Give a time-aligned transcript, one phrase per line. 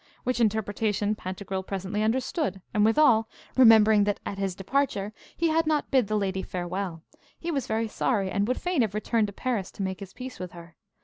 [0.23, 5.91] Which interpretation Pantagruel presently understood, and withal remembering that at his departure he had not
[5.91, 7.03] bid the lady farewell,
[7.37, 10.39] he was very sorry, and would fain have returned to Paris to make his peace
[10.39, 10.75] with her.